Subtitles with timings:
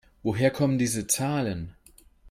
[0.23, 1.75] Woher kommen diese Zahlen?